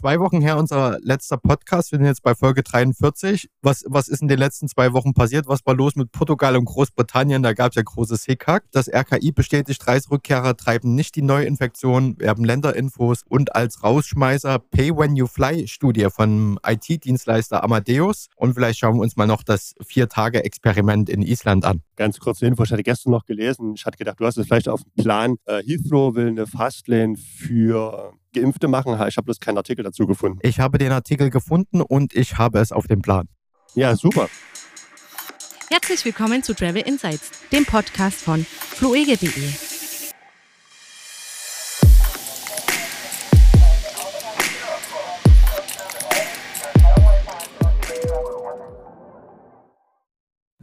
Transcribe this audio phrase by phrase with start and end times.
[0.00, 1.92] zwei Wochen her unser letzter Podcast.
[1.92, 3.50] Wir sind jetzt bei Folge 43.
[3.60, 5.46] Was, was ist in den letzten zwei Wochen passiert?
[5.46, 7.42] Was war los mit Portugal und Großbritannien?
[7.42, 8.64] Da gab es ja großes Hickhack.
[8.70, 12.16] Das RKI bestätigt, Reiserückkehrer treiben nicht die Neuinfektion.
[12.18, 18.28] Wir haben Länderinfos und als Rausschmeißer Pay When You Fly Studie von IT-Dienstleister Amadeus.
[18.36, 21.82] Und vielleicht schauen wir uns mal noch das Vier-Tage-Experiment in Island an.
[21.96, 23.74] Ganz kurze Info, ich hatte gestern noch gelesen.
[23.74, 25.36] Ich hatte gedacht, du hast es vielleicht auf dem Plan.
[25.44, 28.94] Äh, Heathrow will eine Fastlane für Geimpfte machen.
[29.08, 30.38] Ich habe bloß keinen Artikel dazu gefunden.
[30.42, 33.28] Ich habe den Artikel gefunden und ich habe es auf dem Plan.
[33.74, 34.28] Ja, super.
[35.70, 39.69] Herzlich willkommen zu Travel Insights, dem Podcast von fluege.de.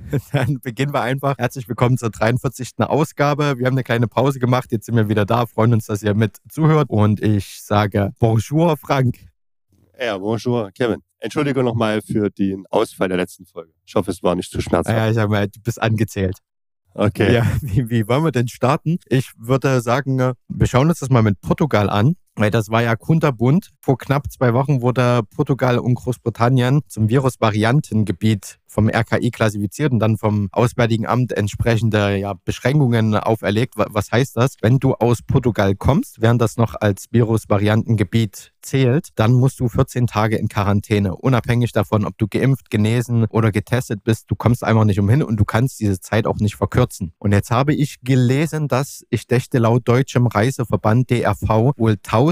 [0.32, 1.38] Dann beginnen wir einfach.
[1.38, 2.80] Herzlich willkommen zur 43.
[2.80, 3.58] Ausgabe.
[3.58, 4.72] Wir haben eine kleine Pause gemacht.
[4.72, 5.46] Jetzt sind wir wieder da.
[5.46, 6.90] Freuen uns, dass ihr mit zuhört.
[6.90, 9.18] Und ich sage Bonjour, Frank.
[10.00, 11.02] Ja, bonjour, Kevin.
[11.20, 13.74] Entschuldige nochmal für den Ausfall der letzten Folge.
[13.86, 14.96] Ich hoffe, es war nicht zu schmerzhaft.
[14.96, 16.38] Ja, ich sag mal, du bist angezählt.
[16.94, 17.34] Okay.
[17.34, 19.00] Ja, wie, wie wollen wir denn starten?
[19.08, 22.16] Ich würde sagen, äh, wir schauen uns das mal mit Portugal an.
[22.38, 23.72] Weil das war ja kunterbunt.
[23.82, 30.18] Vor knapp zwei Wochen wurde Portugal und Großbritannien zum Virusvariantengebiet vom RKI klassifiziert und dann
[30.18, 33.74] vom Auswärtigen Amt entsprechende ja, Beschränkungen auferlegt.
[33.76, 34.58] Was heißt das?
[34.62, 40.06] Wenn du aus Portugal kommst, während das noch als Virusvariantengebiet zählt, dann musst du 14
[40.06, 44.26] Tage in Quarantäne, unabhängig davon, ob du geimpft, genesen oder getestet bist.
[44.30, 47.14] Du kommst einfach nicht umhin und du kannst diese Zeit auch nicht verkürzen.
[47.18, 52.27] Und jetzt habe ich gelesen, dass ich dächte laut deutschem Reiseverband DRV wohl 1000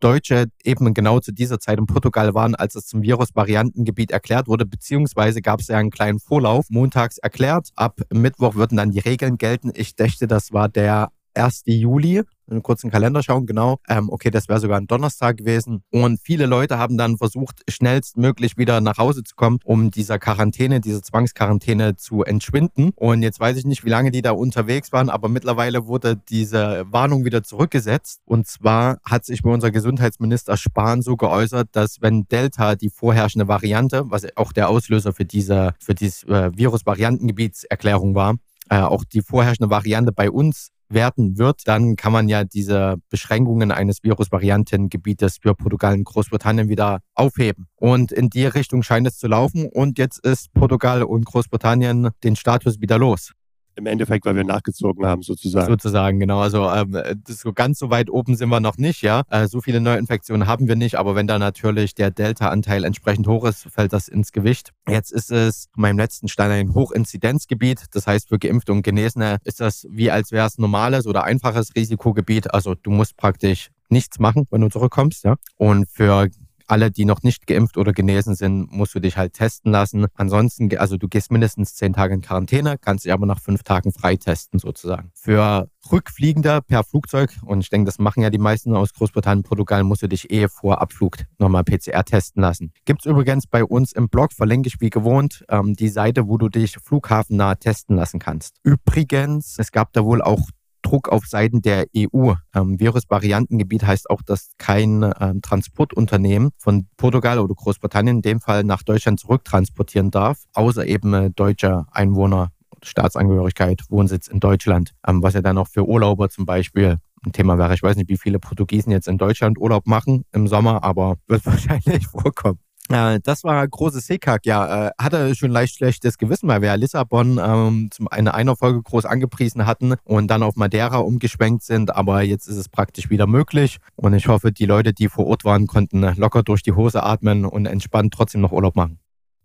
[0.00, 4.66] Deutsche eben genau zu dieser Zeit in Portugal waren, als es zum Virusvariantengebiet erklärt wurde,
[4.66, 7.70] beziehungsweise gab es ja einen kleinen Vorlauf, montags erklärt.
[7.76, 9.72] Ab Mittwoch würden dann die Regeln gelten.
[9.74, 11.62] Ich dächte, das war der 1.
[11.66, 13.78] Juli einen kurzen Kalender schauen, genau.
[13.88, 15.82] Ähm, okay, das wäre sogar ein Donnerstag gewesen.
[15.90, 20.80] Und viele Leute haben dann versucht, schnellstmöglich wieder nach Hause zu kommen, um dieser Quarantäne,
[20.80, 22.92] dieser Zwangsquarantäne zu entschwinden.
[22.94, 26.84] Und jetzt weiß ich nicht, wie lange die da unterwegs waren, aber mittlerweile wurde diese
[26.90, 28.20] Warnung wieder zurückgesetzt.
[28.24, 33.48] Und zwar hat sich bei unser Gesundheitsminister Spahn so geäußert, dass wenn Delta die vorherrschende
[33.48, 38.36] Variante, was auch der Auslöser für diese, für diese äh, Virus-Variantengebietserklärung war,
[38.68, 43.72] äh, auch die vorherrschende Variante bei uns werten wird, dann kann man ja diese Beschränkungen
[43.72, 47.66] eines Virusvariantengebietes für Portugal und Großbritannien wieder aufheben.
[47.76, 49.68] Und in die Richtung scheint es zu laufen.
[49.72, 53.32] Und jetzt ist Portugal und Großbritannien den Status wieder los
[53.76, 55.66] im Endeffekt, weil wir nachgezogen haben, sozusagen.
[55.66, 56.40] Sozusagen, genau.
[56.40, 56.96] Also ähm,
[57.28, 59.22] so ganz so weit oben sind wir noch nicht, ja.
[59.30, 63.44] Äh, so viele Neuinfektionen haben wir nicht, aber wenn da natürlich der Delta-Anteil entsprechend hoch
[63.44, 64.72] ist, fällt das ins Gewicht.
[64.88, 67.84] Jetzt ist es meinem letzten Stand ein Hochinzidenzgebiet.
[67.92, 71.74] Das heißt, für Geimpfte und Genesene ist das wie als wäre es normales oder einfaches
[71.76, 72.52] Risikogebiet.
[72.52, 75.36] Also du musst praktisch nichts machen, wenn du zurückkommst, ja.
[75.56, 76.28] Und für
[76.66, 80.06] alle, die noch nicht geimpft oder genesen sind, musst du dich halt testen lassen.
[80.14, 83.92] Ansonsten, also du gehst mindestens zehn Tage in Quarantäne, kannst dich aber nach fünf Tagen
[83.92, 85.10] freitesten sozusagen.
[85.14, 89.84] Für Rückfliegender per Flugzeug, und ich denke, das machen ja die meisten aus Großbritannien, Portugal,
[89.84, 92.72] musst du dich eh vor Abflug nochmal PCR testen lassen.
[92.84, 96.48] Gibt's übrigens bei uns im Blog, verlinke ich wie gewohnt, ähm, die Seite, wo du
[96.48, 98.56] dich flughafennah testen lassen kannst.
[98.62, 100.48] Übrigens, es gab da wohl auch
[100.86, 102.34] Druck auf Seiten der EU.
[102.54, 108.62] Ähm, Virusvariantengebiet heißt auch, dass kein ähm, Transportunternehmen von Portugal oder Großbritannien in dem Fall
[108.62, 112.52] nach Deutschland zurücktransportieren darf, außer eben äh, deutsche Einwohner,
[112.84, 117.58] Staatsangehörigkeit, Wohnsitz in Deutschland, ähm, was ja dann auch für Urlauber zum Beispiel ein Thema
[117.58, 117.74] wäre.
[117.74, 121.44] Ich weiß nicht, wie viele Portugiesen jetzt in Deutschland Urlaub machen im Sommer, aber wird
[121.46, 122.60] wahrscheinlich vorkommen.
[122.90, 124.88] Äh, das war großes Hickhack, ja.
[124.88, 128.82] Äh, hatte schon leicht schlechtes Gewissen, weil wir ja Lissabon ähm, zum eine einer Folge
[128.82, 131.94] groß angepriesen hatten und dann auf Madeira umgeschwenkt sind.
[131.94, 133.78] Aber jetzt ist es praktisch wieder möglich.
[133.96, 137.44] Und ich hoffe, die Leute, die vor Ort waren, konnten locker durch die Hose atmen
[137.44, 138.98] und entspannt trotzdem noch Urlaub machen.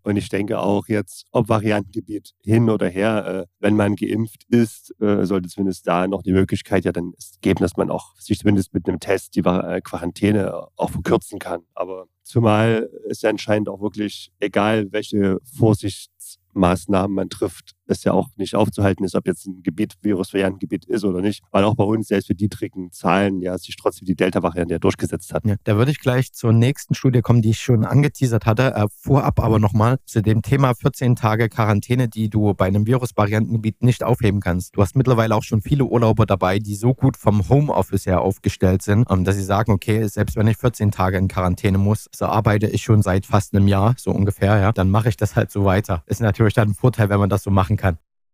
[0.04, 4.94] Und ich denke auch jetzt, ob Variantengebiet hin oder her, äh, wenn man geimpft ist,
[5.00, 8.74] äh, sollte zumindest da noch die Möglichkeit ja dann geben, dass man auch sich zumindest
[8.74, 11.62] mit einem Test die äh, Quarantäne auch verkürzen kann.
[11.74, 18.30] Aber zumal es ja anscheinend auch wirklich egal, welche Vorsichtsmaßnahmen man trifft, es ja auch
[18.38, 22.08] nicht aufzuhalten ist, ob jetzt ein Gebiet Virusvariantengebiet ist oder nicht, weil auch bei uns
[22.08, 25.46] selbst für niedrigen Zahlen ja sich trotzdem die Delta-Variante ja durchgesetzt hat.
[25.46, 28.74] Ja, da würde ich gleich zur nächsten Studie kommen, die ich schon angeteasert hatte.
[28.74, 33.84] Äh, vorab aber nochmal zu dem Thema 14 Tage Quarantäne, die du bei einem Virusvariantengebiet
[33.84, 34.76] nicht aufheben kannst.
[34.76, 38.82] Du hast mittlerweile auch schon viele Urlauber dabei, die so gut vom Homeoffice her aufgestellt
[38.82, 42.26] sind, ähm, dass sie sagen, okay, selbst wenn ich 14 Tage in Quarantäne muss, so
[42.26, 45.52] arbeite ich schon seit fast einem Jahr, so ungefähr, ja, dann mache ich das halt
[45.52, 46.04] so weiter.
[46.06, 47.81] Ist natürlich dann ein Vorteil, wenn man das so machen kann.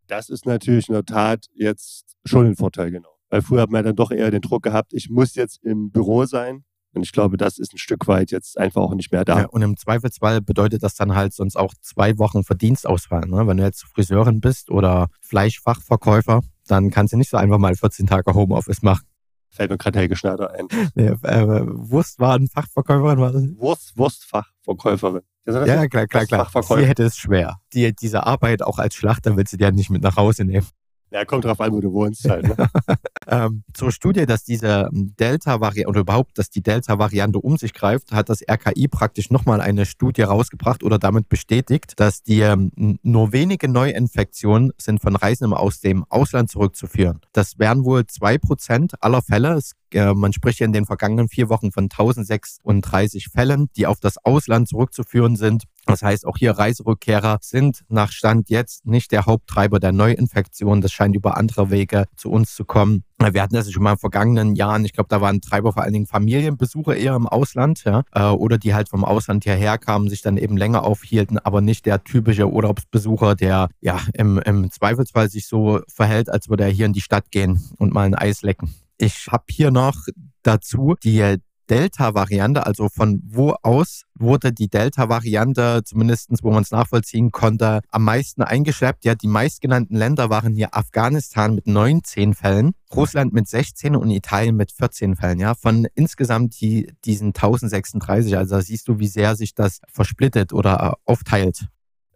[0.08, 3.10] Das ist natürlich in der Tat jetzt schon ein Vorteil, genau.
[3.30, 6.26] Weil früher hat man dann doch eher den Druck gehabt, ich muss jetzt im Büro
[6.26, 6.64] sein.
[6.94, 9.42] Und ich glaube, das ist ein Stück weit jetzt einfach auch nicht mehr da.
[9.42, 13.28] Ja, und im Zweifelsfall bedeutet das dann halt sonst auch zwei Wochen Verdienstausfall.
[13.28, 13.46] Ne?
[13.46, 18.08] Wenn du jetzt Friseurin bist oder Fleischfachverkäufer, dann kannst du nicht so einfach mal 14
[18.08, 19.06] Tage Homeoffice machen.
[19.50, 20.68] Fällt mir gerade Helge Schneider ein.
[20.96, 23.44] Nee, äh, Wurstwarenfachverkäuferin war das?
[23.58, 25.22] Wurst, Wurstfachverkäuferin.
[25.68, 26.46] Ja, klar, klar, klar.
[26.82, 27.58] Sie hätte es schwer.
[27.74, 30.68] Die, diese Arbeit auch als Schlachter willst du dir nicht mit nach Hause nehmen.
[31.10, 32.48] Ja, kommt drauf an, wo du wohnst halt.
[32.48, 32.56] Ne?
[33.28, 38.28] ähm, zur Studie, dass diese Delta-Variante oder überhaupt, dass die Delta-Variante um sich greift, hat
[38.30, 43.70] das RKI praktisch nochmal eine Studie rausgebracht oder damit bestätigt, dass die ähm, nur wenige
[43.70, 47.22] Neuinfektionen sind von Reisenden aus dem Ausland zurückzuführen.
[47.32, 49.54] Das wären wohl zwei Prozent aller Fälle.
[49.54, 54.00] Es äh, man spricht ja in den vergangenen vier Wochen von 1036 Fällen, die auf
[54.00, 55.64] das Ausland zurückzuführen sind.
[55.88, 60.82] Das heißt, auch hier Reiserückkehrer sind nach Stand jetzt nicht der Haupttreiber der Neuinfektion.
[60.82, 63.04] Das scheint über andere Wege zu uns zu kommen.
[63.20, 64.86] Wir hatten das schon mal in vergangenen Jahren.
[64.86, 68.58] Ich glaube, da waren Treiber vor allen Dingen Familienbesuche eher im Ausland, ja, äh, oder
[68.58, 72.48] die halt vom Ausland hierher kamen, sich dann eben länger aufhielten, aber nicht der typische
[72.48, 77.02] Urlaubsbesucher, der ja im, im Zweifelsfall sich so verhält, als würde er hier in die
[77.02, 78.76] Stadt gehen und mal ein Eis lecken.
[79.00, 79.96] Ich habe hier noch
[80.44, 81.38] dazu die
[81.70, 88.04] Delta-Variante, also von wo aus wurde die Delta-Variante, zumindest wo man es nachvollziehen konnte, am
[88.04, 89.06] meisten eingeschleppt.
[89.06, 94.56] Ja, die meistgenannten Länder waren hier Afghanistan mit 19 Fällen, Russland mit 16 und Italien
[94.56, 95.40] mit 14 Fällen.
[95.40, 98.38] Ja, von insgesamt die, diesen 1036.
[98.38, 101.68] Also da siehst du, wie sehr sich das versplittet oder aufteilt.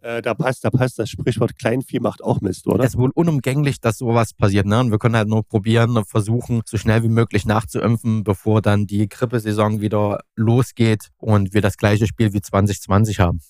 [0.02, 2.82] Äh, da passt, da passt das Sprichwort Kleinvieh macht auch Mist, oder?
[2.82, 4.66] Es ist wohl unumgänglich, dass sowas passiert.
[4.66, 4.80] Ne?
[4.80, 8.86] Und wir können halt nur probieren und versuchen, so schnell wie möglich nachzuimpfen, bevor dann
[8.86, 13.40] die Grippesaison wieder losgeht und wir das gleiche Spiel wie 2020 haben.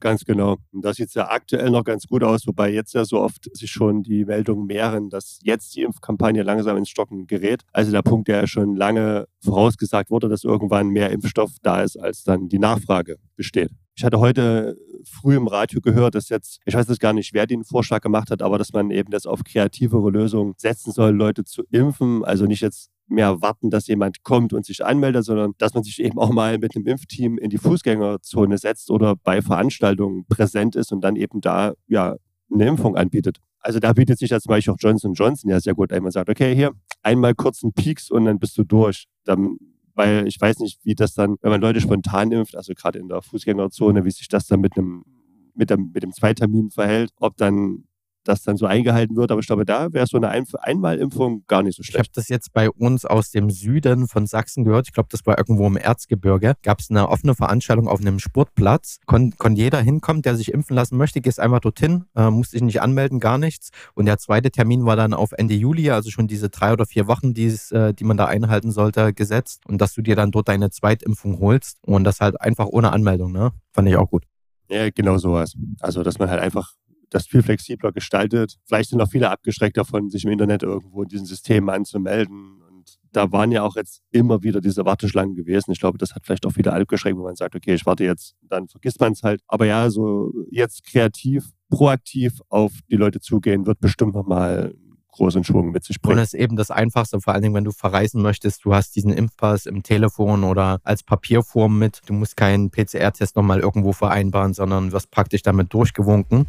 [0.00, 0.56] Ganz genau.
[0.72, 3.70] Und das sieht ja aktuell noch ganz gut aus, wobei jetzt ja so oft sich
[3.70, 7.62] schon die Meldungen mehren, dass jetzt die Impfkampagne langsam ins Stocken gerät.
[7.72, 11.96] Also der Punkt, der ja schon lange vorausgesagt wurde, dass irgendwann mehr Impfstoff da ist,
[11.96, 13.70] als dann die Nachfrage besteht.
[13.94, 17.46] Ich hatte heute früh im Radio gehört, dass jetzt, ich weiß jetzt gar nicht, wer
[17.46, 21.44] den Vorschlag gemacht hat, aber dass man eben das auf kreativere Lösungen setzen soll, Leute
[21.44, 22.24] zu impfen.
[22.24, 26.02] Also nicht jetzt mehr warten, dass jemand kommt und sich anmeldet, sondern dass man sich
[26.02, 30.92] eben auch mal mit einem Impfteam in die Fußgängerzone setzt oder bei Veranstaltungen präsent ist
[30.92, 32.16] und dann eben da ja
[32.52, 33.38] eine Impfung anbietet.
[33.58, 36.02] Also da bietet sich ja zum Beispiel auch Johnson Johnson ja sehr gut ein.
[36.02, 36.72] Man sagt, okay, hier
[37.02, 39.06] einmal kurz einen Peaks und dann bist du durch.
[39.24, 39.58] Dann
[39.94, 43.08] weil ich weiß nicht, wie das dann, wenn man Leute spontan impft, also gerade in
[43.08, 45.04] der Fußgängerzone, wie sich das dann mit einem
[45.54, 47.84] mit dem, mit dem Zweitermin verhält, ob dann
[48.24, 49.30] das dann so eingehalten wird.
[49.30, 51.94] Aber ich glaube, da wäre so eine Ein Einmalimpfung gar nicht so schlecht.
[51.94, 54.88] Ich habe das jetzt bei uns aus dem Süden von Sachsen gehört.
[54.88, 56.54] Ich glaube, das war irgendwo im Erzgebirge.
[56.62, 58.98] Gab es eine offene Veranstaltung auf einem Sportplatz.
[59.06, 62.62] Kon konnte jeder hinkommen, der sich impfen lassen möchte, gehst einfach dorthin, äh, musste sich
[62.62, 63.70] nicht anmelden, gar nichts.
[63.94, 67.06] Und der zweite Termin war dann auf Ende Juli, also schon diese drei oder vier
[67.06, 69.62] Wochen, äh, die man da einhalten sollte, gesetzt.
[69.66, 71.78] Und dass du dir dann dort deine Zweitimpfung holst.
[71.82, 73.52] Und das halt einfach ohne Anmeldung, ne?
[73.72, 74.24] Fand ich auch gut.
[74.68, 75.54] Ja, genau sowas.
[75.80, 76.72] Also, dass man halt einfach
[77.14, 78.58] das viel flexibler gestaltet.
[78.64, 82.60] Vielleicht sind auch viele abgeschreckt davon, sich im Internet irgendwo in diesen Systemen anzumelden.
[82.68, 85.72] Und da waren ja auch jetzt immer wieder diese Warteschlangen gewesen.
[85.72, 88.34] Ich glaube, das hat vielleicht auch viele abgeschreckt, wo man sagt, okay, ich warte jetzt,
[88.42, 89.42] dann vergisst man es halt.
[89.46, 94.74] Aber ja, so jetzt kreativ, proaktiv auf die Leute zugehen, wird bestimmt nochmal
[95.12, 96.18] großen Schwung mit sich bringen.
[96.18, 98.64] Und es ist eben das Einfachste, vor allen Dingen, wenn du verreisen möchtest.
[98.64, 102.00] Du hast diesen Impfpass im Telefon oder als Papierform mit.
[102.06, 106.46] Du musst keinen PCR-Test nochmal irgendwo vereinbaren, sondern wirst praktisch damit durchgewunken.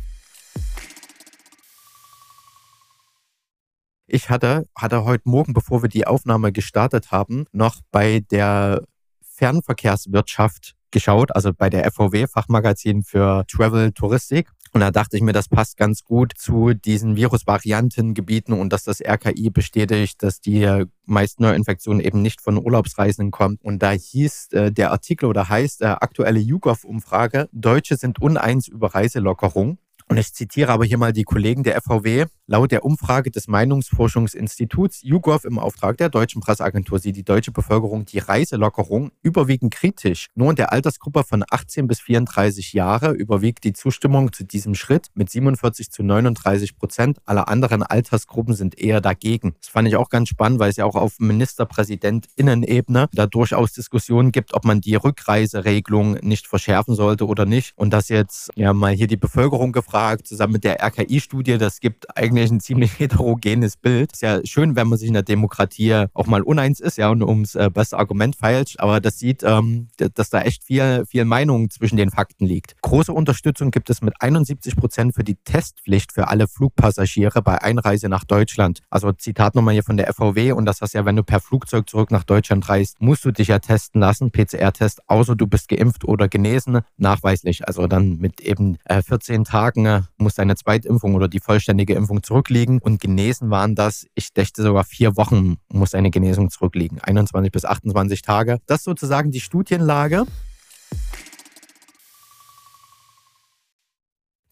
[4.06, 8.84] Ich hatte, hatte heute Morgen, bevor wir die Aufnahme gestartet haben, noch bei der
[9.22, 14.50] Fernverkehrswirtschaft geschaut, also bei der FVW, Fachmagazin für Travel Touristik.
[14.74, 19.00] Und da dachte ich mir, das passt ganz gut zu diesen Virusvariantengebieten und dass das
[19.02, 23.58] RKI bestätigt, dass die meisten Neuinfektionen eben nicht von Urlaubsreisenden kommen.
[23.62, 28.96] Und da hieß äh, der Artikel oder heißt äh, aktuelle YouGov-Umfrage, Deutsche sind uneins über
[28.96, 29.78] Reiselockerung.
[30.10, 32.26] Und ich zitiere aber hier mal die Kollegen der FVW.
[32.46, 38.04] Laut der Umfrage des Meinungsforschungsinstituts YouGov im Auftrag der deutschen Presseagentur sieht die deutsche Bevölkerung
[38.04, 40.28] die Reiselockerung überwiegend kritisch.
[40.36, 45.08] Nur in der Altersgruppe von 18 bis 34 Jahre überwiegt die Zustimmung zu diesem Schritt
[45.14, 47.20] mit 47 zu 39 Prozent.
[47.24, 49.56] Alle anderen Altersgruppen sind eher dagegen.
[49.62, 54.34] Das fand ich auch ganz spannend, weil es ja auch auf Ministerpräsidentinnen-Ebene da durchaus Diskussionen
[54.34, 57.72] gibt, ob man die Rückreiseregelung nicht verschärfen sollte oder nicht.
[57.78, 62.18] Und dass jetzt ja mal hier die Bevölkerung gefragt, zusammen mit der RKI-Studie, das gibt
[62.18, 64.14] eigentlich eigentlich ein ziemlich heterogenes Bild.
[64.14, 67.24] Ist ja schön, wenn man sich in der Demokratie auch mal uneins ist, ja, und
[67.24, 68.80] ums äh, beste Argument feilscht.
[68.80, 72.76] Aber das sieht, ähm, dass da echt viel, viel Meinung zwischen den Fakten liegt.
[72.82, 78.10] Große Unterstützung gibt es mit 71 Prozent für die Testpflicht für alle Flugpassagiere bei Einreise
[78.10, 78.82] nach Deutschland.
[78.90, 81.90] Also Zitat nochmal hier von der FVW und das heißt ja, wenn du per Flugzeug
[81.90, 86.06] zurück nach Deutschland reist, musst du dich ja testen lassen, PCR-Test, außer du bist geimpft
[86.06, 87.68] oder genesen, nachweislich.
[87.68, 92.23] Also dann mit eben äh, 14 Tagen äh, muss deine Zweitimpfung oder die vollständige Impfung
[92.24, 97.52] zurückliegen und genesen waren das, ich dächte sogar vier Wochen muss eine Genesung zurückliegen, 21
[97.52, 98.60] bis 28 Tage.
[98.66, 100.26] Das ist sozusagen die Studienlage.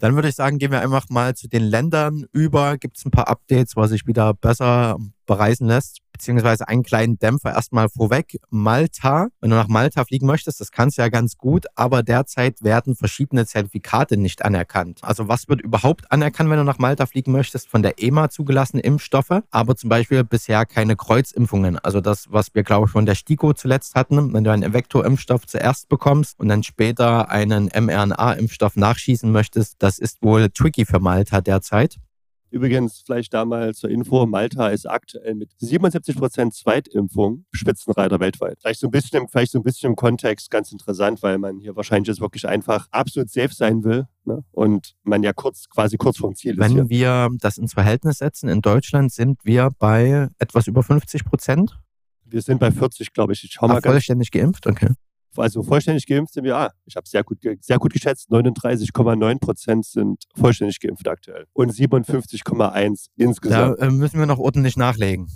[0.02, 2.78] Dann würde ich sagen, gehen wir einfach mal zu den Ländern über.
[2.78, 6.02] Gibt es ein paar Updates, was sich wieder besser bereisen lässt?
[6.22, 8.38] beziehungsweise einen kleinen Dämpfer erstmal vorweg.
[8.52, 12.62] Malta, wenn du nach Malta fliegen möchtest, das kannst du ja ganz gut, aber derzeit
[12.62, 15.00] werden verschiedene Zertifikate nicht anerkannt.
[15.02, 17.68] Also was wird überhaupt anerkannt, wenn du nach Malta fliegen möchtest?
[17.68, 21.80] Von der EMA zugelassene Impfstoffe, aber zum Beispiel bisher keine Kreuzimpfungen.
[21.80, 25.48] Also das, was wir, glaube ich, von der STIKO zuletzt hatten, wenn du einen Vektorimpfstoff
[25.48, 31.42] zuerst bekommst und dann später einen mRNA-Impfstoff nachschießen möchtest, das ist wohl tricky für Malta
[31.42, 31.98] derzeit.
[32.52, 38.60] Übrigens, vielleicht da mal zur Info, Malta ist aktuell mit 77 Prozent Zweitimpfung Spitzenreiter weltweit.
[38.60, 41.78] Vielleicht so, ein bisschen, vielleicht so ein bisschen im Kontext ganz interessant, weil man hier
[41.78, 44.44] wahrscheinlich jetzt wirklich einfach absolut safe sein will ne?
[44.52, 46.78] und man ja kurz, quasi kurz vorm Ziel Wenn ist.
[46.78, 51.80] Wenn wir das ins Verhältnis setzen, in Deutschland sind wir bei etwas über 50 Prozent.
[52.26, 53.46] Wir sind bei 40, glaube ich.
[53.46, 54.90] Ich schau mal Ach, vollständig geimpft, okay
[55.38, 59.86] also vollständig geimpft sind wir, ah, ich habe sehr gut, sehr gut geschätzt, 39,9 Prozent
[59.86, 63.80] sind vollständig geimpft aktuell und 57,1 insgesamt.
[63.80, 65.28] Da äh, müssen wir noch ordentlich nachlegen.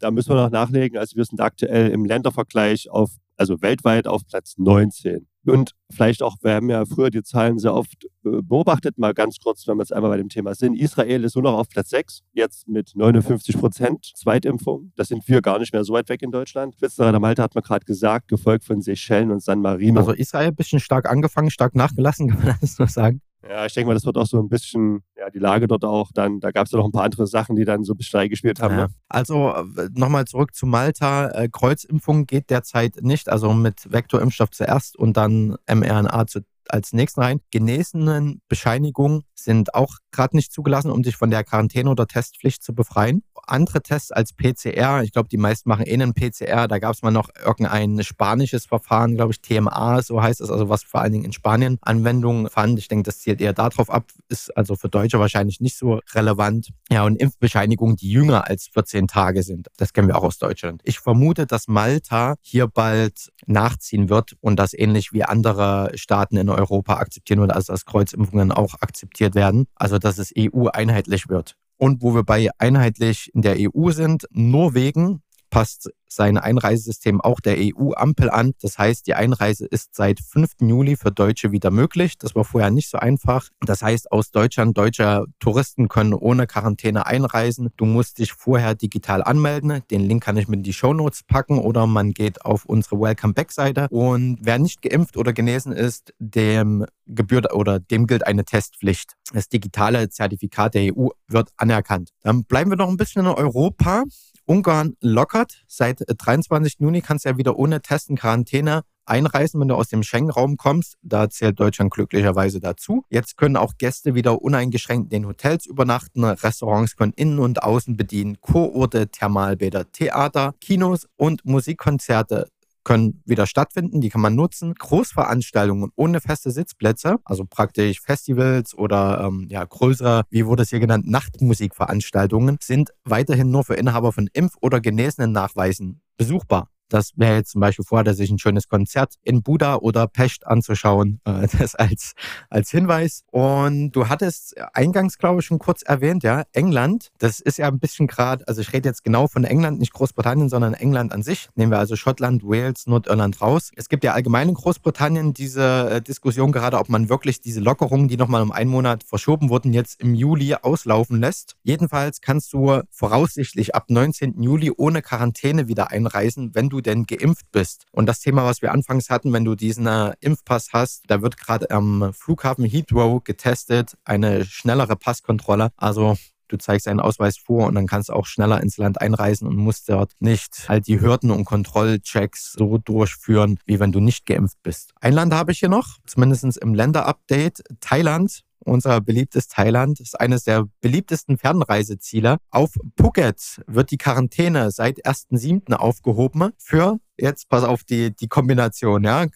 [0.00, 0.98] Da müssen wir noch nachlegen.
[0.98, 5.26] Also wir sind aktuell im Ländervergleich auf, also weltweit auf Platz 19.
[5.46, 9.38] Und vielleicht auch, wir haben ja früher die Zahlen sehr oft äh, beobachtet, mal ganz
[9.42, 10.74] kurz, wenn wir jetzt einmal bei dem Thema sind.
[10.74, 14.92] Israel ist nur noch auf Platz 6, jetzt mit 59 Prozent Zweitimpfung.
[14.96, 16.74] Das sind wir gar nicht mehr so weit weg in Deutschland.
[16.74, 20.00] Spitzenreiter Malta hat man gerade gesagt, gefolgt von Seychellen und San Marino.
[20.00, 23.22] Also Israel ein bisschen stark angefangen, stark nachgelassen, kann man das nur sagen.
[23.48, 26.12] Ja, ich denke mal, das wird auch so ein bisschen, ja, die Lage dort auch
[26.12, 28.20] dann, da gab es ja noch ein paar andere Sachen, die dann so ein bisschen
[28.20, 28.76] eingespielt haben.
[28.76, 28.86] Ja.
[28.86, 28.94] Ne?
[29.08, 31.30] Also äh, nochmal zurück zu Malta.
[31.30, 36.40] Äh, Kreuzimpfung geht derzeit nicht, also mit Vektorimpfstoff zuerst und dann mRNA zu,
[36.72, 37.40] als nächsten rein.
[37.50, 42.74] Genesenen Bescheinigungen sind auch gerade nicht zugelassen, um sich von der Quarantäne- oder Testpflicht zu
[42.74, 45.02] befreien andere Tests als PCR.
[45.02, 46.68] Ich glaube, die meisten machen eh einen PCR.
[46.68, 50.68] Da gab es mal noch irgendein spanisches Verfahren, glaube ich, TMA, so heißt es, also
[50.68, 52.78] was vor allen Dingen in Spanien Anwendung fand.
[52.78, 56.70] Ich denke, das zielt eher darauf ab, ist also für Deutsche wahrscheinlich nicht so relevant.
[56.90, 59.68] Ja, und Impfbescheinigungen, die jünger als 14 Tage sind.
[59.76, 60.80] Das kennen wir auch aus Deutschland.
[60.84, 66.48] Ich vermute, dass Malta hier bald nachziehen wird und das ähnlich wie andere Staaten in
[66.48, 66.59] Europa
[66.98, 69.66] akzeptieren wird, also dass Kreuzimpfungen auch akzeptiert werden.
[69.74, 71.56] Also, dass es EU einheitlich wird.
[71.76, 77.56] Und wo wir bei einheitlich in der EU sind, Norwegen passt sein Einreisesystem auch der
[77.58, 78.52] EU-Ampel an.
[78.60, 80.52] Das heißt, die Einreise ist seit 5.
[80.60, 82.18] Juli für Deutsche wieder möglich.
[82.18, 83.48] Das war vorher nicht so einfach.
[83.60, 87.70] Das heißt, aus Deutschland, deutsche Touristen können ohne Quarantäne einreisen.
[87.76, 89.82] Du musst dich vorher digital anmelden.
[89.90, 93.00] Den Link kann ich mit in die Show Notes packen oder man geht auf unsere
[93.00, 93.88] Welcome Back-Seite.
[93.90, 99.14] Und wer nicht geimpft oder genesen ist, dem gebührt oder dem gilt eine Testpflicht.
[99.32, 102.10] Das digitale Zertifikat der EU wird anerkannt.
[102.22, 104.04] Dann bleiben wir noch ein bisschen in Europa.
[104.50, 105.62] Ungarn lockert.
[105.68, 106.80] Seit 23.
[106.80, 110.96] Juni kannst du ja wieder ohne Testen Quarantäne einreisen, wenn du aus dem Schengen-Raum kommst.
[111.02, 113.04] Da zählt Deutschland glücklicherweise dazu.
[113.10, 116.24] Jetzt können auch Gäste wieder uneingeschränkt in den Hotels übernachten.
[116.24, 118.40] Restaurants können innen und außen bedienen.
[118.40, 122.48] Kurorte, Thermalbäder, Theater, Kinos und Musikkonzerte
[122.84, 124.74] können wieder stattfinden, die kann man nutzen.
[124.74, 130.80] Großveranstaltungen ohne feste Sitzplätze, also praktisch Festivals oder ähm, ja, größere, wie wurde es hier
[130.80, 136.68] genannt, Nachtmusikveranstaltungen, sind weiterhin nur für Inhaber von Impf- oder genesenen Nachweisen besuchbar.
[136.90, 141.20] Das wäre jetzt zum Beispiel vorher, sich ein schönes Konzert in Buda oder Pest anzuschauen.
[141.24, 142.12] Äh, das als,
[142.50, 143.22] als Hinweis.
[143.30, 147.10] Und du hattest eingangs, glaube ich, schon kurz erwähnt, ja, England.
[147.18, 150.48] Das ist ja ein bisschen gerade, also ich rede jetzt genau von England, nicht Großbritannien,
[150.48, 151.48] sondern England an sich.
[151.54, 153.70] Nehmen wir also Schottland, Wales, Nordirland raus.
[153.76, 158.08] Es gibt ja allgemein in Großbritannien diese äh, Diskussion gerade, ob man wirklich diese Lockerungen,
[158.08, 161.56] die nochmal um einen Monat verschoben wurden, jetzt im Juli auslaufen lässt.
[161.62, 164.42] Jedenfalls kannst du voraussichtlich ab 19.
[164.42, 167.86] Juli ohne Quarantäne wieder einreisen, wenn du denn geimpft bist.
[167.92, 171.36] Und das Thema, was wir anfangs hatten, wenn du diesen äh, Impfpass hast, da wird
[171.36, 175.70] gerade am Flughafen Heathrow getestet, eine schnellere Passkontrolle.
[175.76, 176.16] Also
[176.50, 179.56] du zeigst deinen Ausweis vor und dann kannst du auch schneller ins Land einreisen und
[179.56, 184.58] musst dort nicht halt die Hürden und Kontrollchecks so durchführen, wie wenn du nicht geimpft
[184.62, 184.92] bist.
[185.00, 190.44] Ein Land habe ich hier noch, zumindest im Länderupdate, Thailand unser beliebtes Thailand, ist eines
[190.44, 192.38] der beliebtesten Fernreiseziele.
[192.50, 195.72] Auf Phuket wird die Quarantäne seit 1.7.
[195.74, 199.26] aufgehoben für, jetzt pass auf die, die Kombination, ja,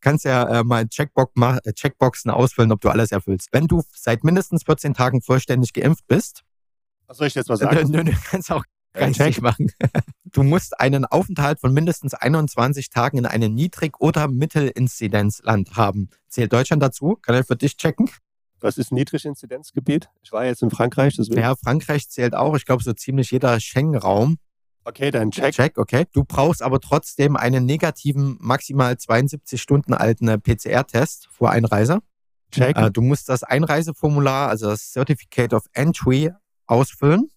[0.00, 1.32] kannst ja äh, mal Checkbox,
[1.64, 3.48] äh, Checkboxen ausfüllen, ob du alles erfüllst.
[3.52, 6.42] Wenn du seit mindestens 14 Tagen vollständig geimpft bist,
[7.06, 7.88] was soll ich jetzt mal sagen?
[7.90, 9.70] Nö, nö, kannst auch ganz Check machen.
[10.32, 16.08] Du musst einen Aufenthalt von mindestens 21 Tagen in einem Niedrig- oder Mittelinzidenzland haben.
[16.28, 17.18] Zählt Deutschland dazu?
[17.20, 18.08] Kann er für dich checken?
[18.60, 20.10] Was ist Niedriginzidenzgebiet?
[20.22, 21.16] Ich war jetzt in Frankreich.
[21.16, 21.40] Deswegen.
[21.40, 22.56] Ja, Frankreich zählt auch.
[22.56, 24.38] Ich glaube, so ziemlich jeder Schengen-Raum.
[24.84, 25.54] Okay, dann check.
[25.54, 26.06] Check, okay.
[26.12, 32.00] Du brauchst aber trotzdem einen negativen, maximal 72 Stunden alten PCR-Test vor Einreise.
[32.50, 32.76] Check.
[32.76, 36.32] Äh, du musst das Einreiseformular, also das Certificate of Entry,
[36.66, 37.30] ausfüllen.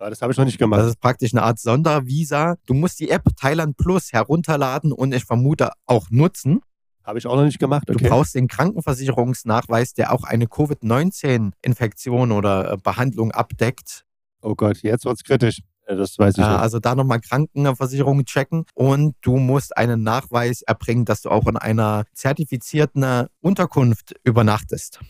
[0.00, 0.80] Ja, das habe ich noch nicht gemacht.
[0.80, 2.56] Das ist praktisch eine Art Sondervisa.
[2.66, 6.60] Du musst die App Thailand Plus herunterladen und ich vermute auch nutzen.
[7.04, 7.90] Habe ich auch noch nicht gemacht.
[7.90, 8.04] Okay.
[8.04, 14.04] Du brauchst den Krankenversicherungsnachweis, der auch eine Covid-19-Infektion oder äh, Behandlung abdeckt.
[14.40, 15.62] Oh Gott, jetzt wird es kritisch.
[15.86, 16.46] Das weiß ich nicht.
[16.46, 21.56] Also da nochmal Krankenversicherung checken und du musst einen Nachweis erbringen, dass du auch in
[21.56, 25.00] einer zertifizierten Unterkunft übernachtest.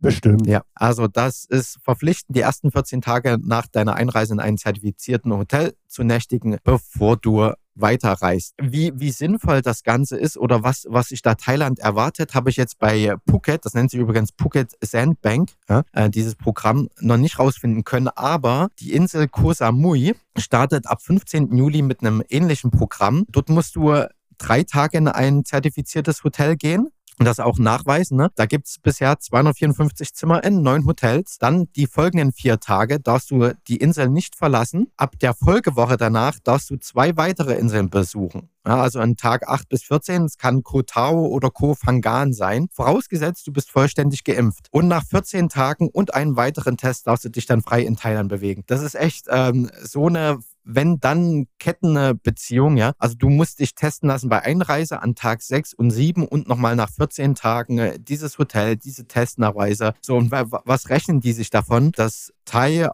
[0.00, 0.46] Bestimmt.
[0.46, 5.32] Ja, also das ist verpflichtend, die ersten 14 Tage nach deiner Einreise in einen zertifizierten
[5.32, 8.54] Hotel zu nächtigen, bevor du weiterreist.
[8.60, 12.56] Wie, wie sinnvoll das Ganze ist oder was, was sich da Thailand erwartet, habe ich
[12.56, 15.50] jetzt bei Phuket, das nennt sich übrigens Phuket Sandbank,
[15.92, 18.08] äh, dieses Programm noch nicht rausfinden können.
[18.08, 21.56] Aber die Insel Koh Samui startet ab 15.
[21.56, 23.24] Juli mit einem ähnlichen Programm.
[23.28, 24.04] Dort musst du
[24.38, 28.16] drei Tage in ein zertifiziertes Hotel gehen und das auch nachweisen.
[28.16, 28.30] Ne?
[28.34, 31.38] Da gibt es bisher 254 Zimmer in neun Hotels.
[31.38, 34.88] Dann die folgenden vier Tage darfst du die Insel nicht verlassen.
[34.96, 38.50] Ab der Folgewoche danach darfst du zwei weitere Inseln besuchen.
[38.66, 42.68] Ja, also an Tag 8 bis 14, es kann Koh Tao oder Koh Phangan sein,
[42.72, 44.68] vorausgesetzt du bist vollständig geimpft.
[44.70, 48.30] Und nach 14 Tagen und einem weiteren Test darfst du dich dann frei in Thailand
[48.30, 48.64] bewegen.
[48.66, 52.92] Das ist echt ähm, so eine wenn dann Kettenbeziehung, ja.
[52.98, 56.76] Also du musst dich testen lassen bei Einreise an Tag 6 und 7 und nochmal
[56.76, 59.94] nach 14 Tagen äh, dieses Hotel, diese Testnachweise.
[60.00, 61.92] So, und was rechnen die sich davon?
[61.92, 62.88] dass Thai,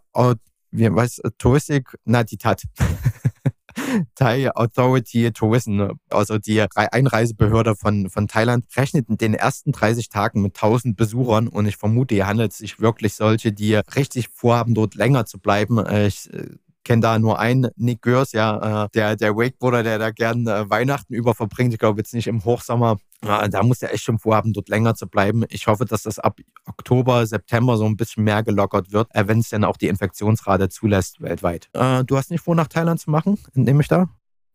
[0.71, 2.63] wie weiß, Touristik, na, die Tat.
[4.15, 10.43] Thai Authority Tourism, also die Einreisebehörde von, von Thailand, rechnet in den ersten 30 Tagen
[10.43, 14.75] mit 1000 Besuchern und ich vermute, hier handelt es sich wirklich solche, die richtig vorhaben,
[14.75, 15.79] dort länger zu bleiben.
[15.79, 16.49] Äh, ich äh,
[16.91, 20.69] kenne da nur einen Nick Görs, ja, äh, der, der Wakeboarder, der da gern äh,
[20.69, 21.73] Weihnachten über verbringt.
[21.73, 22.99] Ich glaube jetzt nicht im Hochsommer.
[23.23, 25.45] Äh, da muss er echt schon vorhaben, dort länger zu bleiben.
[25.51, 29.39] Ich hoffe, dass das ab Oktober, September so ein bisschen mehr gelockert wird, äh, wenn
[29.39, 31.69] es denn auch die Infektionsrate zulässt weltweit.
[31.75, 34.09] Äh, du hast nicht vor, nach Thailand zu machen, nehme ich da?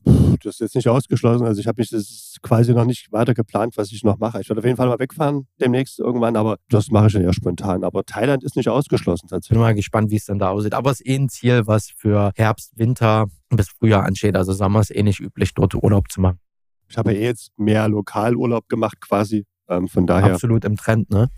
[0.06, 1.46] Das ist jetzt nicht ausgeschlossen.
[1.46, 4.40] Also ich habe mich das quasi noch nicht weiter geplant, was ich noch mache.
[4.42, 7.34] Ich werde auf jeden Fall mal wegfahren demnächst irgendwann, aber das mache ich dann eher
[7.34, 7.84] spontan.
[7.84, 9.56] Aber Thailand ist nicht ausgeschlossen tatsächlich.
[9.56, 10.74] Bin mal gespannt, wie es dann da aussieht.
[10.74, 14.36] Aber es ist eh ein Ziel, was für Herbst, Winter bis Frühjahr ansteht.
[14.36, 16.40] Also Sommer ist eh nicht üblich, dort Urlaub zu machen.
[16.88, 19.46] Ich habe ja eh jetzt mehr Lokalurlaub gemacht quasi.
[19.68, 20.34] Ähm, von daher.
[20.34, 21.30] Absolut im Trend, ne?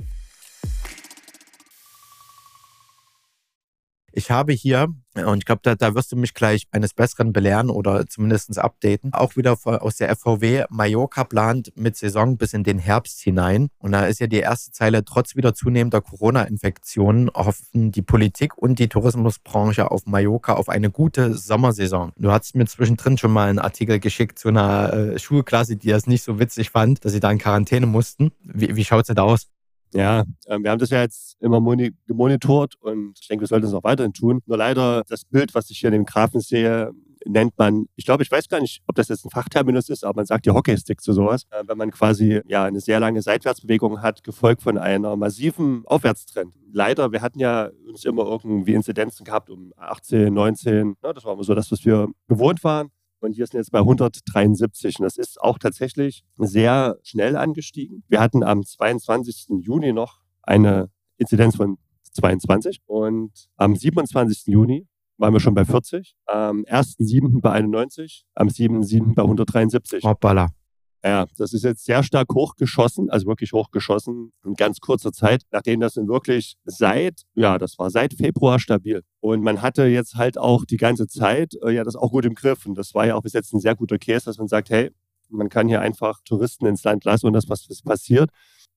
[4.17, 7.69] Ich habe hier, und ich glaube, da, da wirst du mich gleich eines Besseren belehren
[7.69, 12.79] oder zumindest updaten, auch wieder aus der FVW, Mallorca plant mit Saison bis in den
[12.79, 13.67] Herbst hinein.
[13.77, 18.79] Und da ist ja die erste Zeile, trotz wieder zunehmender Corona-Infektionen hoffen die Politik und
[18.79, 22.11] die Tourismusbranche auf Mallorca auf eine gute Sommersaison.
[22.17, 26.07] Du hast mir zwischendrin schon mal einen Artikel geschickt zu einer äh, Schulklasse, die das
[26.07, 28.31] nicht so witzig fand, dass sie da in Quarantäne mussten.
[28.41, 29.45] Wie, wie schaut es denn da aus?
[29.97, 31.59] Ja, ähm, wir haben das ja jetzt immer
[32.05, 34.41] gemonitort und ich denke, wir sollten es auch weiterhin tun.
[34.45, 36.91] Nur leider das Bild, was ich hier in dem Graphen sehe,
[37.25, 40.17] nennt man, ich glaube, ich weiß gar nicht, ob das jetzt ein Fachterminus ist, aber
[40.17, 44.03] man sagt ja Hockeystick zu sowas, äh, wenn man quasi ja eine sehr lange Seitwärtsbewegung
[44.03, 46.53] hat, gefolgt von einer massiven Aufwärtstrend.
[46.71, 51.33] Leider, wir hatten ja uns immer irgendwie Inzidenzen gehabt um 18, 19, ne, das war
[51.33, 52.91] immer so das, was wir gewohnt waren.
[53.19, 54.99] Und hier sind jetzt bei 173.
[54.99, 58.03] Und das ist auch tatsächlich sehr schnell angestiegen.
[58.07, 59.47] Wir hatten am 22.
[59.61, 61.77] Juni noch eine Inzidenz von
[62.13, 64.47] 22 und am 27.
[64.47, 67.41] Juni waren wir schon bei 40, am 1.7.
[67.41, 69.15] bei 91, am 7.7.
[69.15, 70.03] bei 173.
[70.03, 70.49] Hoppala.
[71.03, 75.79] Ja, das ist jetzt sehr stark hochgeschossen, also wirklich hochgeschossen in ganz kurzer Zeit, nachdem
[75.79, 79.03] das dann wirklich seit, ja, das war seit Februar stabil.
[79.19, 82.33] Und man hatte jetzt halt auch die ganze Zeit, äh, ja, das auch gut im
[82.33, 82.65] Griff.
[82.65, 84.91] Und das war ja auch bis jetzt ein sehr guter Case, dass man sagt, hey,
[85.29, 88.29] man kann hier einfach Touristen ins Land lassen und das, was passiert.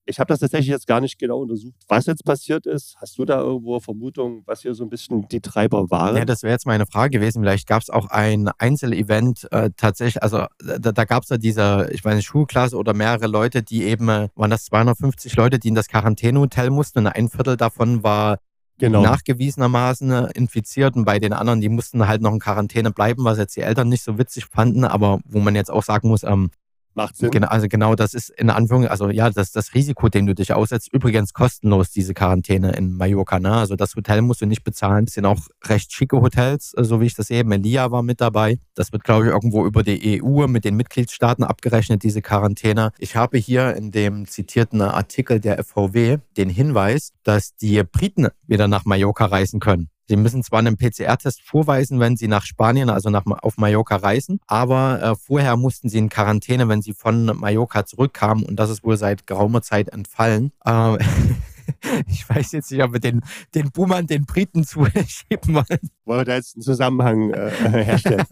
[0.05, 2.95] Ich habe das tatsächlich jetzt gar nicht genau untersucht, was jetzt passiert ist.
[2.99, 6.17] Hast du da irgendwo Vermutungen, was hier so ein bisschen die Treiber waren?
[6.17, 7.41] Ja, das wäre jetzt meine Frage gewesen.
[7.41, 10.23] Vielleicht gab es auch ein Einzelevent äh, tatsächlich.
[10.23, 14.09] Also da, da gab es ja diese, ich meine, Schulklasse oder mehrere Leute, die eben,
[14.09, 18.39] äh, waren das 250 Leute, die in das Quarantänehotel mussten und ein Viertel davon war
[18.81, 19.01] genau.
[19.01, 23.37] nachgewiesenermaßen äh, infiziert und bei den anderen, die mussten halt noch in Quarantäne bleiben, was
[23.37, 26.49] jetzt die Eltern nicht so witzig fanden, aber wo man jetzt auch sagen muss, ähm,
[26.93, 27.31] Macht Sinn.
[27.31, 30.53] Genau, also genau, das ist in Anführung, also ja, das das Risiko, dem du dich
[30.53, 30.89] aussetzt.
[30.91, 33.39] Übrigens kostenlos diese Quarantäne in Mallorca.
[33.39, 33.53] Ne?
[33.53, 35.05] Also das Hotel musst du nicht bezahlen.
[35.05, 37.51] Das sind auch recht schicke Hotels, äh, so wie ich das eben.
[37.51, 38.59] Elia war mit dabei.
[38.75, 42.91] Das wird, glaube ich, irgendwo über die EU mit den Mitgliedstaaten abgerechnet, diese Quarantäne.
[42.97, 48.67] Ich habe hier in dem zitierten Artikel der FVW den Hinweis, dass die Briten wieder
[48.67, 49.89] nach Mallorca reisen können.
[50.07, 54.39] Sie müssen zwar einen PCR-Test vorweisen, wenn Sie nach Spanien, also nach, auf Mallorca reisen,
[54.47, 58.83] aber äh, vorher mussten Sie in Quarantäne, wenn Sie von Mallorca zurückkamen und das ist
[58.83, 60.51] wohl seit geraumer Zeit entfallen.
[60.65, 60.97] Äh,
[62.07, 63.21] ich weiß jetzt nicht, ob wir den,
[63.55, 65.09] den Boomern den Briten zuschieben
[65.53, 65.89] wollen.
[66.05, 67.51] Wollen wir da jetzt einen Zusammenhang äh,
[67.83, 68.25] herstellen?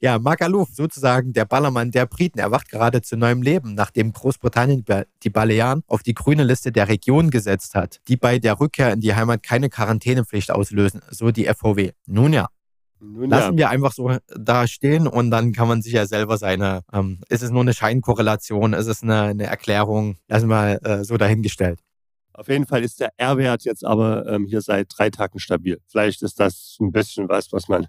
[0.00, 4.84] ja, Magaluf, sozusagen der Ballermann der Briten, erwacht gerade zu neuem Leben, nachdem Großbritannien
[5.22, 9.00] die Balearen auf die grüne Liste der Region gesetzt hat, die bei der Rückkehr in
[9.00, 11.92] die Heimat keine Quarantänepflicht auslösen, so die FVW.
[12.06, 12.48] Nun ja,
[13.00, 13.58] nun, Lassen ja.
[13.58, 17.42] wir einfach so da stehen und dann kann man sich ja selber seine, ähm, ist
[17.42, 21.80] es nur eine Scheinkorrelation, ist es eine, eine Erklärung, lassen wir äh, so dahingestellt.
[22.40, 25.78] Auf jeden Fall ist der R-Wert jetzt aber ähm, hier seit drei Tagen stabil.
[25.86, 27.86] Vielleicht ist das ein bisschen was, was man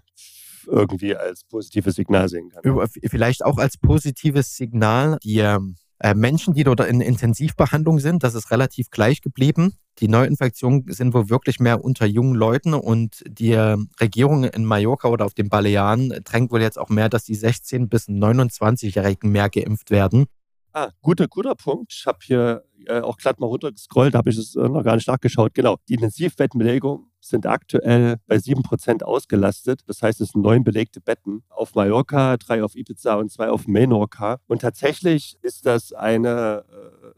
[0.66, 2.62] irgendwie als positives Signal sehen kann.
[3.06, 5.16] Vielleicht auch als positives Signal.
[5.22, 9.72] Die ähm, äh, Menschen, die dort in Intensivbehandlung sind, das ist relativ gleich geblieben.
[10.00, 15.08] Die Neuinfektionen sind wohl wirklich mehr unter jungen Leuten und die äh, Regierung in Mallorca
[15.08, 19.48] oder auf den Balearen drängt wohl jetzt auch mehr, dass die 16- bis 29-Jährigen mehr
[19.48, 20.26] geimpft werden.
[20.74, 21.92] Ah, guter, guter Punkt.
[21.92, 25.06] Ich habe hier äh, auch glatt mal runtergescrollt, habe ich es äh, noch gar nicht
[25.06, 25.52] nachgeschaut.
[25.52, 29.82] Genau, die Intensivbettenbelegung sind aktuell bei 7% ausgelastet.
[29.86, 33.66] Das heißt, es sind neun belegte Betten auf Mallorca, drei auf Ibiza und zwei auf
[33.68, 34.38] Menorca.
[34.46, 36.64] Und tatsächlich ist das eine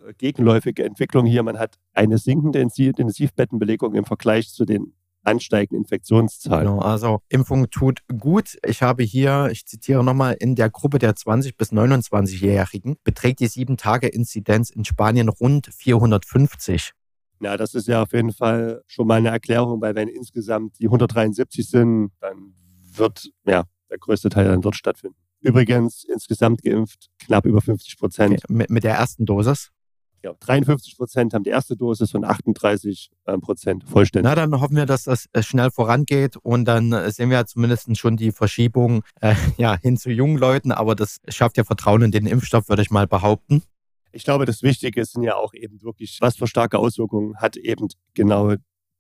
[0.08, 1.44] äh, gegenläufige Entwicklung hier.
[1.44, 6.66] Man hat eine sinkende Intensivbettenbelegung im Vergleich zu den ansteigenden Infektionszahlen.
[6.66, 8.58] Genau, also Impfung tut gut.
[8.64, 13.48] Ich habe hier, ich zitiere nochmal, in der Gruppe der 20- bis 29-Jährigen beträgt die
[13.48, 16.92] 7-Tage-Inzidenz in Spanien rund 450.
[17.40, 20.86] Ja, das ist ja auf jeden Fall schon mal eine Erklärung, weil wenn insgesamt die
[20.86, 22.54] 173 sind, dann
[22.96, 25.16] wird ja der größte Teil dann dort stattfinden.
[25.40, 28.44] Übrigens insgesamt geimpft knapp über 50 Prozent.
[28.44, 29.70] Okay, mit, mit der ersten Dosis?
[30.24, 34.28] Ja, 53 Prozent haben die erste Dosis und 38 ähm, Prozent vollständig.
[34.28, 37.46] Na, dann hoffen wir, dass das äh, schnell vorangeht und dann äh, sehen wir ja
[37.46, 42.02] zumindest schon die Verschiebung äh, ja, hin zu jungen Leuten, aber das schafft ja Vertrauen
[42.02, 43.62] in den Impfstoff, würde ich mal behaupten.
[44.12, 47.88] Ich glaube, das Wichtige sind ja auch eben wirklich, was für starke Auswirkungen hat eben
[48.14, 48.54] genau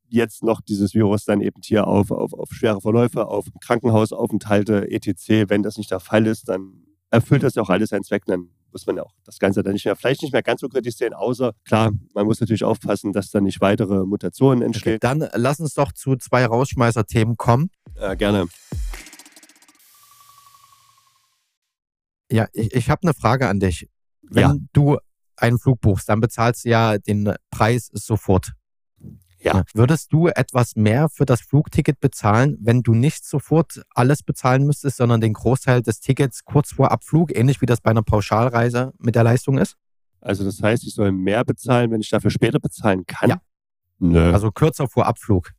[0.08, 5.48] jetzt noch dieses Virus dann eben hier auf, auf, auf schwere Verläufe, auf Krankenhausaufenthalte, etc.
[5.48, 8.24] Wenn das nicht der Fall ist, dann erfüllt das ja auch alles seinen Zweck.
[8.26, 10.68] Dann muss man ja auch das Ganze dann nicht mehr, vielleicht nicht mehr ganz so
[10.68, 14.94] kritisch sehen, außer klar, man muss natürlich aufpassen, dass da nicht weitere Mutationen entstehen.
[14.94, 17.70] Okay, dann lass uns doch zu zwei Rausschmeißer-Themen kommen.
[17.96, 18.48] Ja, gerne.
[22.30, 23.88] Ja, ich, ich habe eine Frage an dich.
[24.22, 24.56] Wenn ja.
[24.72, 24.98] du
[25.36, 28.52] einen Flug buchst, dann bezahlst du ja den Preis sofort.
[29.44, 29.62] Ja.
[29.74, 34.96] Würdest du etwas mehr für das Flugticket bezahlen, wenn du nicht sofort alles bezahlen müsstest,
[34.96, 39.14] sondern den Großteil des Tickets kurz vor Abflug, ähnlich wie das bei einer Pauschalreise mit
[39.14, 39.76] der Leistung ist?
[40.20, 43.28] Also das heißt, ich soll mehr bezahlen, wenn ich dafür später bezahlen kann?
[43.28, 43.40] Ja.
[43.98, 44.32] Nö.
[44.32, 45.50] Also kürzer vor Abflug.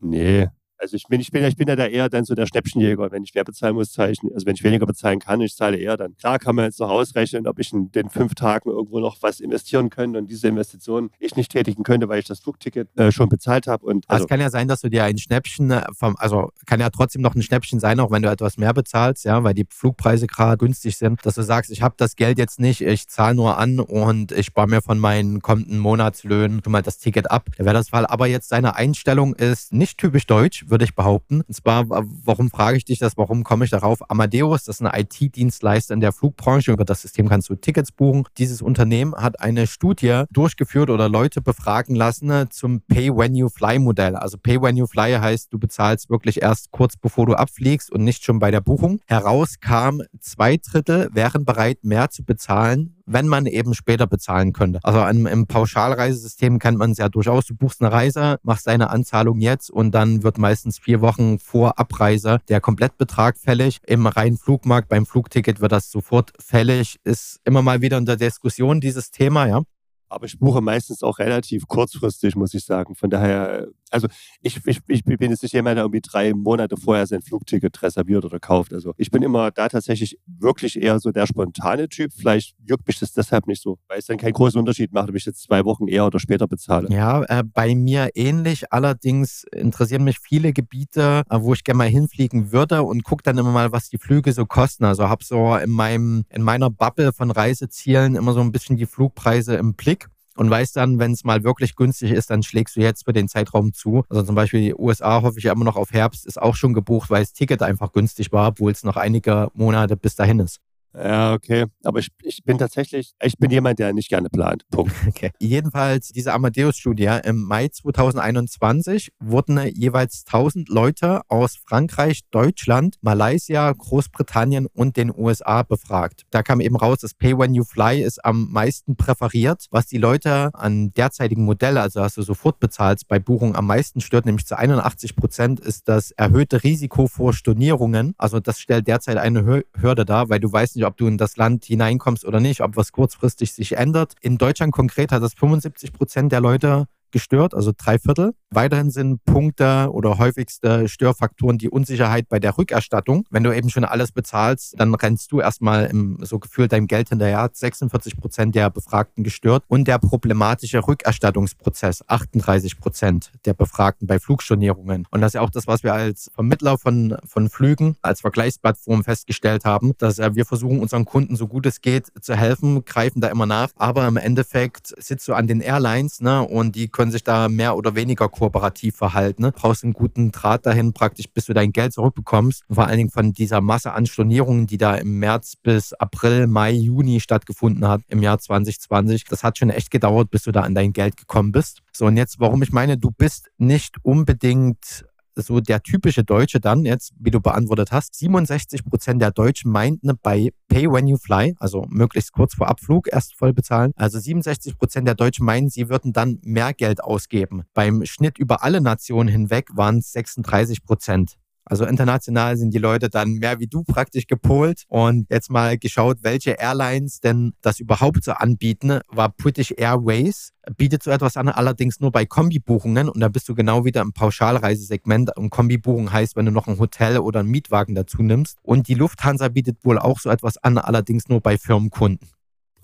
[0.00, 0.48] Nee,
[0.84, 3.10] also ich bin, ich bin, ich bin ja da eher dann so der Schnäppchenjäger.
[3.10, 5.78] Wenn ich mehr bezahlen muss, zahle ich, also wenn ich weniger bezahlen kann, ich zahle
[5.78, 6.14] eher dann.
[6.16, 9.40] Klar kann man jetzt noch ausrechnen, ob ich in den fünf Tagen irgendwo noch was
[9.40, 13.30] investieren könnte und diese Investition ich nicht tätigen könnte, weil ich das Flugticket äh, schon
[13.30, 13.86] bezahlt habe.
[13.86, 16.50] Und also, also es kann ja sein, dass du dir ein Schnäppchen äh, vom, also
[16.66, 19.54] kann ja trotzdem noch ein Schnäppchen sein, auch wenn du etwas mehr bezahlst, ja, weil
[19.54, 23.08] die Flugpreise gerade günstig sind, dass du sagst, ich habe das Geld jetzt nicht, ich
[23.08, 27.30] zahle nur an und ich spare mir von meinen kommenden Monatslöhnen schon mal das Ticket
[27.30, 27.48] ab.
[27.56, 28.04] Da wäre das Fall.
[28.04, 31.42] Aber jetzt deine Einstellung ist nicht typisch deutsch, würde ich behaupten.
[31.42, 34.10] Und zwar, warum frage ich dich das, warum komme ich darauf?
[34.10, 36.72] Amadeus, das ist ein IT-Dienstleister in der Flugbranche.
[36.72, 38.24] Über das System kannst du Tickets buchen.
[38.38, 44.16] Dieses Unternehmen hat eine Studie durchgeführt oder Leute befragen lassen äh, zum Pay-When-You-Fly-Modell.
[44.16, 48.50] Also Pay-When-You-Fly heißt, du bezahlst wirklich erst kurz bevor du abfliegst und nicht schon bei
[48.50, 48.98] der Buchung.
[49.06, 54.80] Heraus kam, zwei Drittel wären bereit, mehr zu bezahlen, wenn man eben später bezahlen könnte.
[54.82, 57.46] Also im, im Pauschalreisesystem kennt man es ja durchaus.
[57.46, 61.78] Du buchst eine Reise, machst deine Anzahlung jetzt und dann wird meistens vier Wochen vor
[61.78, 63.78] Abreise der Komplettbetrag fällig.
[63.86, 66.96] Im reinen Flugmarkt, beim Flugticket wird das sofort fällig.
[67.04, 69.62] Ist immer mal wieder in der Diskussion dieses Thema, ja.
[70.08, 72.94] Aber ich buche meistens auch relativ kurzfristig, muss ich sagen.
[72.94, 74.08] Von daher, also
[74.40, 78.24] ich, ich, ich bin jetzt nicht jemand, der irgendwie drei Monate vorher sein Flugticket reserviert
[78.24, 78.72] oder kauft.
[78.74, 82.12] Also ich bin immer da tatsächlich wirklich eher so der spontane Typ.
[82.12, 85.14] Vielleicht juckt mich das deshalb nicht so, weil es dann keinen großen Unterschied macht, ob
[85.14, 86.88] ich jetzt zwei Wochen eher oder später bezahle.
[86.90, 88.72] Ja, äh, bei mir ähnlich.
[88.72, 93.38] Allerdings interessieren mich viele Gebiete, äh, wo ich gerne mal hinfliegen würde und gucke dann
[93.38, 94.84] immer mal, was die Flüge so kosten.
[94.84, 98.86] Also habe so in meinem in meiner Bubble von Reisezielen immer so ein bisschen die
[98.86, 102.80] Flugpreise im Blick und weißt dann, wenn es mal wirklich günstig ist, dann schlägst du
[102.80, 104.04] jetzt für den Zeitraum zu.
[104.08, 106.74] Also zum Beispiel die USA hoffe ich ja immer noch auf Herbst, ist auch schon
[106.74, 110.60] gebucht, weil das Ticket einfach günstig war, obwohl es noch einige Monate bis dahin ist.
[110.96, 111.66] Ja, okay.
[111.82, 114.64] Aber ich, ich bin tatsächlich, ich bin jemand, der nicht gerne plant.
[114.70, 114.92] Punkt.
[115.14, 115.30] Okay.
[115.38, 124.66] Jedenfalls, diese Amadeus-Studie im Mai 2021 wurden jeweils 1000 Leute aus Frankreich, Deutschland, Malaysia, Großbritannien
[124.66, 126.22] und den USA befragt.
[126.30, 129.66] Da kam eben raus, das Pay When You Fly ist am meisten präferiert.
[129.70, 134.00] Was die Leute an derzeitigen Modell, also hast du sofort bezahlt, bei Buchung am meisten
[134.00, 138.14] stört, nämlich zu 81 Prozent, ist das erhöhte Risiko vor Stornierungen.
[138.18, 141.18] Also das stellt derzeit eine Hürde dar, weil du weißt nicht, nicht, ob du in
[141.18, 144.14] das Land hineinkommst oder nicht, ob was kurzfristig sich ändert.
[144.20, 148.34] In Deutschland konkret hat das 75 Prozent der Leute gestört, also drei Viertel.
[148.54, 153.26] Weiterhin sind Punkte oder häufigste Störfaktoren die Unsicherheit bei der Rückerstattung.
[153.30, 157.08] Wenn du eben schon alles bezahlst, dann rennst du erstmal im, so gefühlt deinem Geld
[157.08, 157.50] hinterher.
[157.52, 159.64] 46 Prozent der Befragten gestört.
[159.66, 165.06] Und der problematische Rückerstattungsprozess, 38 Prozent der Befragten bei Flugstornierungen.
[165.10, 169.02] Und das ist ja auch das, was wir als Vermittler von, von Flügen, als Vergleichsplattform
[169.02, 173.20] festgestellt haben, dass äh, wir versuchen, unseren Kunden so gut es geht zu helfen, greifen
[173.20, 173.70] da immer nach.
[173.76, 177.76] Aber im Endeffekt sitzt du an den Airlines ne, und die können sich da mehr
[177.76, 179.42] oder weniger kooperativ verhalten.
[179.42, 179.52] Ne?
[179.52, 182.64] Brauchst einen guten Draht dahin, praktisch, bis du dein Geld zurückbekommst.
[182.68, 186.46] Und vor allen Dingen von dieser Masse an Stornierungen, die da im März bis April,
[186.46, 189.24] Mai, Juni stattgefunden hat im Jahr 2020.
[189.24, 191.80] Das hat schon echt gedauert, bis du da an dein Geld gekommen bist.
[191.92, 196.84] So, und jetzt, warum ich meine, du bist nicht unbedingt so der typische Deutsche dann,
[196.84, 201.54] jetzt, wie du beantwortet hast, 67 Prozent der Deutschen meinten bei Pay When You Fly,
[201.58, 203.92] also möglichst kurz vor Abflug erst voll bezahlen.
[203.96, 207.64] Also 67 Prozent der Deutschen meinen, sie würden dann mehr Geld ausgeben.
[207.74, 211.36] Beim Schnitt über alle Nationen hinweg waren es 36 Prozent.
[211.64, 214.84] Also international sind die Leute dann mehr wie du praktisch gepolt.
[214.88, 221.02] Und jetzt mal geschaut, welche Airlines denn das überhaupt so anbieten, war British Airways, bietet
[221.02, 223.08] so etwas an, allerdings nur bei Kombibuchungen.
[223.08, 225.36] Und da bist du genau wieder im Pauschalreisesegment.
[225.36, 228.58] Und Kombibuchung heißt, wenn du noch ein Hotel oder einen Mietwagen dazu nimmst.
[228.62, 232.33] Und die Lufthansa bietet wohl auch so etwas an, allerdings nur bei Firmenkunden.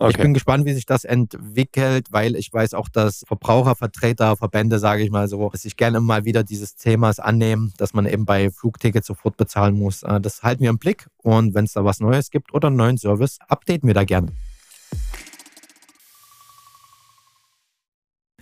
[0.02, 0.12] Okay.
[0.12, 5.02] Ich bin gespannt, wie sich das entwickelt, weil ich weiß auch, dass Verbrauchervertreter, Verbände, sage
[5.02, 9.06] ich mal so, sich gerne mal wieder dieses Themas annehmen, dass man eben bei Flugtickets
[9.06, 10.02] sofort bezahlen muss.
[10.02, 12.78] Äh, das halten wir im Blick und wenn es da was Neues gibt oder einen
[12.78, 14.28] neuen Service, updaten wir da gerne.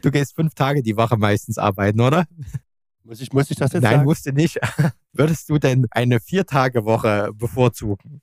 [0.01, 2.27] Du gehst fünf Tage die Woche meistens arbeiten, oder?
[3.03, 4.05] Muss ich, muss ich das jetzt Nein, sagen?
[4.05, 4.61] musst du nicht.
[5.13, 8.21] Würdest du denn eine Vier-Tage-Woche bevorzugen?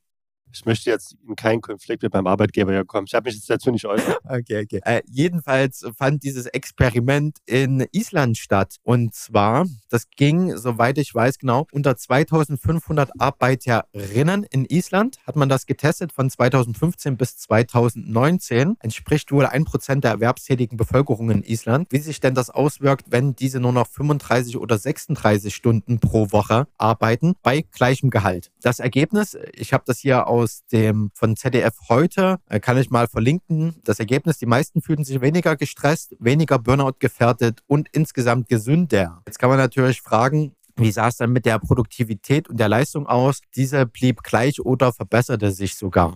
[0.55, 3.07] Ich möchte jetzt in keinen Konflikt mit meinem Arbeitgeber kommen.
[3.07, 4.19] Ich habe mich jetzt dazu nicht äußert.
[4.27, 4.81] Okay, okay.
[4.83, 8.77] Äh, jedenfalls fand dieses Experiment in Island statt.
[8.83, 15.47] Und zwar, das ging, soweit ich weiß genau, unter 2500 Arbeiterinnen in Island hat man
[15.47, 18.77] das getestet von 2015 bis 2019.
[18.79, 21.87] Entspricht wohl ein Prozent der erwerbstätigen Bevölkerung in Island.
[21.91, 26.67] Wie sich denn das auswirkt, wenn diese nur noch 35 oder 36 Stunden pro Woche
[26.77, 28.51] arbeiten bei gleichem Gehalt.
[28.61, 32.91] Das Ergebnis, ich habe das hier aus aus dem von ZDF heute, äh, kann ich
[32.91, 33.75] mal verlinken.
[33.83, 39.23] Das Ergebnis, die meisten fühlten sich weniger gestresst, weniger Burnout gefährdet und insgesamt gesünder.
[39.25, 43.07] Jetzt kann man natürlich fragen, wie sah es dann mit der Produktivität und der Leistung
[43.07, 43.39] aus?
[43.55, 46.15] Diese blieb gleich oder verbesserte sich sogar.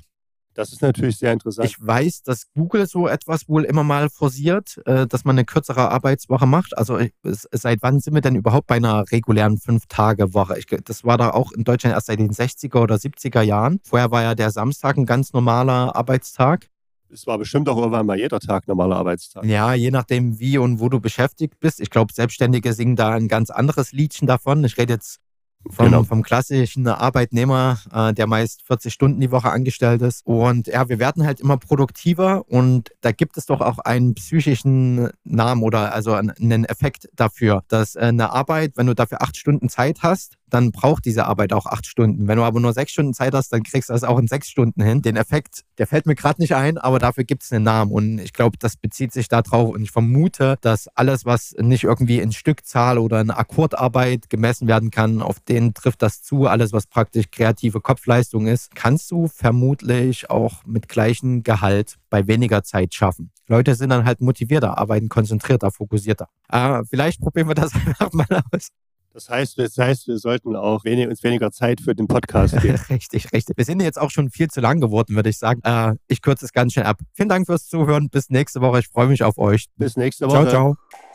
[0.60, 1.70] Das ist natürlich sehr interessant.
[1.70, 5.90] Ich weiß, dass Google so etwas wohl immer mal forciert, äh, dass man eine kürzere
[5.90, 6.78] Arbeitswoche macht.
[6.78, 10.60] Also seit wann sind wir denn überhaupt bei einer regulären Fünf-Tage-Woche?
[10.84, 13.80] Das war da auch in Deutschland erst seit den 60er oder 70er Jahren.
[13.86, 16.68] Vorher war ja der Samstag ein ganz normaler Arbeitstag.
[17.10, 19.46] Es war bestimmt auch irgendwann mal jeder Tag normaler Arbeitstag.
[19.46, 21.80] Ja, je nachdem, wie und wo du beschäftigt bist.
[21.80, 24.66] Ich glaube, Selbstständige singen da ein ganz anderes Liedchen davon.
[24.66, 25.22] Ich rede jetzt
[25.70, 26.04] vom, genau.
[26.04, 30.26] vom klassischen Arbeitnehmer, äh, der meist 40 Stunden die Woche angestellt ist.
[30.26, 35.10] Und ja, wir werden halt immer produktiver und da gibt es doch auch einen psychischen
[35.24, 39.70] Namen oder also einen Effekt dafür, dass äh, eine Arbeit, wenn du dafür acht Stunden
[39.70, 42.28] Zeit hast, dann braucht diese Arbeit auch acht Stunden.
[42.28, 44.50] Wenn du aber nur sechs Stunden Zeit hast, dann kriegst du das auch in sechs
[44.50, 45.02] Stunden hin.
[45.02, 47.92] Den Effekt, der fällt mir gerade nicht ein, aber dafür gibt es einen Namen.
[47.92, 49.70] Und ich glaube, das bezieht sich darauf.
[49.70, 54.92] Und ich vermute, dass alles, was nicht irgendwie in Stückzahl oder in Akkordarbeit gemessen werden
[54.92, 56.48] kann, auf den trifft das zu.
[56.48, 62.64] Alles, was praktisch kreative Kopfleistung ist, kannst du vermutlich auch mit gleichem Gehalt bei weniger
[62.64, 63.32] Zeit schaffen.
[63.48, 66.28] Leute sind dann halt motivierter, arbeiten konzentrierter, fokussierter.
[66.50, 68.70] Äh, vielleicht probieren wir das einfach mal aus.
[69.14, 72.78] Das heißt, das heißt, wir sollten auch wenig, uns weniger Zeit für den Podcast geben.
[72.90, 73.58] richtig, richtig.
[73.58, 75.62] Wir sind jetzt auch schon viel zu lang geworden, würde ich sagen.
[75.64, 77.00] Äh, ich kürze es ganz schnell ab.
[77.14, 78.10] Vielen Dank fürs Zuhören.
[78.10, 78.80] Bis nächste Woche.
[78.80, 79.66] Ich freue mich auf euch.
[79.78, 80.48] Bis nächste Woche.
[80.48, 81.09] Ciao, ciao.